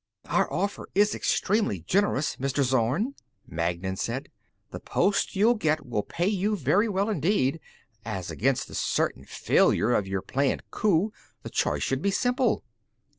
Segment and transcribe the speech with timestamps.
[0.25, 2.63] "Our offer is extremely generous, Mr.
[2.63, 3.13] Zorn,"
[3.45, 4.29] Magnan said.
[4.71, 7.59] "The post you'll get will pay you very well indeed.
[8.03, 12.63] As against the certain failure of your planned coup, the choice should be simple."